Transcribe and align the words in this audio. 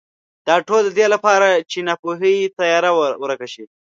دا 0.47 0.55
ټول 0.67 0.81
د 0.85 0.91
دې 0.97 1.05
لپاره 1.13 1.47
چې 1.71 1.79
ناپوهۍ 1.87 2.35
تیاره 2.57 2.91
ورکه 3.23 3.47
شي. 3.53 3.63